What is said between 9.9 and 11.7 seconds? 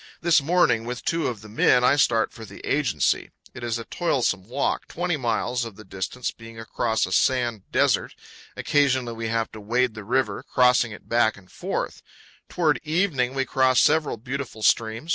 the river, crossing it back and